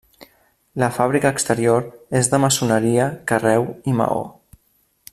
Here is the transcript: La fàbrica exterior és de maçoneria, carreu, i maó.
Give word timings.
La 0.83 0.87
fàbrica 0.95 1.31
exterior 1.37 1.85
és 2.21 2.31
de 2.33 2.41
maçoneria, 2.47 3.07
carreu, 3.33 3.71
i 3.93 3.99
maó. 4.03 4.27